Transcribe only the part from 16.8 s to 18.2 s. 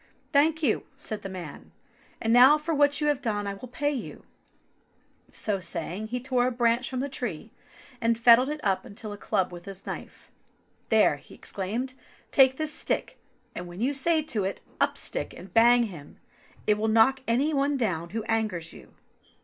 knock any one down